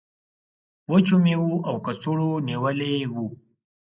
وچو 0.91 1.15
میوو 1.23 1.53
او 1.67 1.75
کڅوړو 1.85 2.29
نیولی 2.47 2.93
و. 3.13 3.15